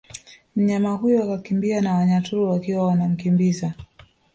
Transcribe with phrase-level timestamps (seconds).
[0.55, 3.73] Mnyama huyo akakimbia na Wanyaturu wakiwa wanamkimbiza